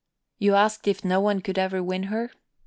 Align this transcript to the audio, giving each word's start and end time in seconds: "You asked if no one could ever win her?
"You 0.39 0.55
asked 0.55 0.87
if 0.87 1.05
no 1.05 1.19
one 1.19 1.41
could 1.41 1.59
ever 1.59 1.83
win 1.83 2.01
her? 2.09 2.31